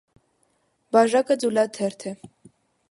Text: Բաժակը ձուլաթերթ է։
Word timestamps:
Բաժակը 0.97 1.39
ձուլաթերթ 1.45 2.11
է։ 2.15 2.17